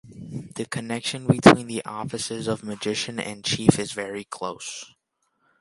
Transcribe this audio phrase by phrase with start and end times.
[0.55, 4.91] The connection between the offices of magician and chief is very close.